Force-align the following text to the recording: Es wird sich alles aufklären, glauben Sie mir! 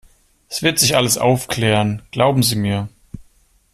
Es 0.49 0.63
wird 0.63 0.79
sich 0.79 0.95
alles 0.95 1.19
aufklären, 1.19 2.01
glauben 2.09 2.41
Sie 2.41 2.55
mir! 2.55 2.89